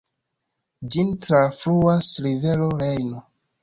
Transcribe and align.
Ĝin 0.95 1.13
trafluas 1.27 2.11
rivero 2.29 2.75
Rejno. 2.85 3.27